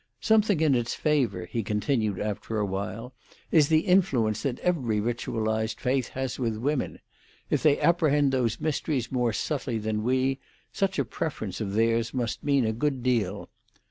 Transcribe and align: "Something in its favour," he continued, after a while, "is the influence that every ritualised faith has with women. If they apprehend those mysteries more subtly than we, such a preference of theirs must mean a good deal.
"Something 0.19 0.61
in 0.61 0.73
its 0.73 0.95
favour," 0.95 1.45
he 1.45 1.61
continued, 1.61 2.17
after 2.17 2.57
a 2.57 2.65
while, 2.65 3.13
"is 3.51 3.67
the 3.67 3.81
influence 3.81 4.41
that 4.41 4.57
every 4.61 4.99
ritualised 4.99 5.79
faith 5.79 6.07
has 6.13 6.39
with 6.39 6.57
women. 6.57 6.97
If 7.51 7.61
they 7.61 7.79
apprehend 7.79 8.31
those 8.31 8.59
mysteries 8.59 9.11
more 9.11 9.31
subtly 9.31 9.77
than 9.77 10.01
we, 10.01 10.39
such 10.73 10.97
a 10.97 11.05
preference 11.05 11.61
of 11.61 11.73
theirs 11.73 12.15
must 12.15 12.43
mean 12.43 12.65
a 12.65 12.73
good 12.73 13.03
deal. 13.03 13.49